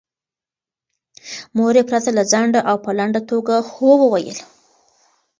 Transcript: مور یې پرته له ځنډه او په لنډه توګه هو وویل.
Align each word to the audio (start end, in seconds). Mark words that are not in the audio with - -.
مور 1.55 1.73
یې 1.79 1.83
پرته 1.89 2.09
له 2.17 2.23
ځنډه 2.31 2.61
او 2.69 2.75
په 2.85 2.91
لنډه 2.99 3.21
توګه 3.31 3.55
هو 3.73 3.89
وویل. 4.03 4.37